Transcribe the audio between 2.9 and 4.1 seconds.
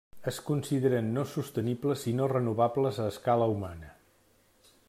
a escala humana.